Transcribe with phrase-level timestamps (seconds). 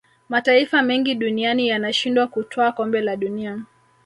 [0.29, 3.59] mataifa mengi duniani yanashindwa kutwaa kombe la dunia